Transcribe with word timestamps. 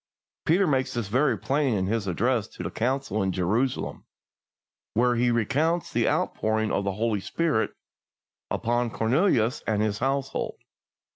Peter 0.47 0.65
makes 0.65 0.95
this 0.95 1.09
very 1.09 1.37
plain 1.37 1.75
in 1.75 1.85
his 1.85 2.07
address 2.07 2.47
to 2.47 2.63
the 2.63 2.71
Council 2.71 3.21
in 3.21 3.31
Jerusalem, 3.31 4.05
where 4.95 5.13
he 5.13 5.29
recounts 5.29 5.93
the 5.93 6.09
outpouring 6.09 6.71
of 6.71 6.85
the 6.85 6.93
Holy 6.93 7.19
Spirit 7.21 7.75
upon 8.49 8.89
Cornelius 8.89 9.61
and 9.67 9.83
his 9.83 9.99
household. 9.99 10.57